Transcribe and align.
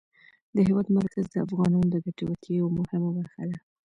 د 0.55 0.57
هېواد 0.67 0.87
مرکز 0.97 1.25
د 1.29 1.35
افغانانو 1.45 1.87
د 1.91 1.95
ګټورتیا 2.05 2.53
یوه 2.59 2.71
مهمه 2.79 3.09
برخه 3.17 3.43
ده. 3.49 3.57